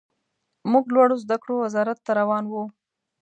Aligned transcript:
موږ 0.71 0.85
لوړو 0.95 1.15
زده 1.23 1.37
کړو 1.41 1.55
وزارت 1.63 1.97
ته 2.05 2.11
روان 2.19 2.43
وو. 2.47 2.63